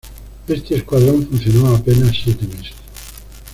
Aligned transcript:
Este 0.47 0.77
escuadrón 0.77 1.27
funcionó 1.27 1.75
apenas 1.75 2.17
siete 2.23 2.47
meses. 2.47 2.73